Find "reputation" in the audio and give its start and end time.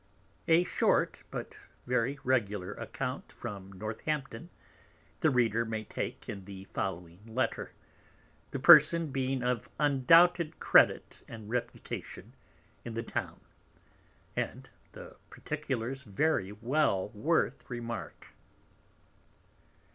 11.51-12.33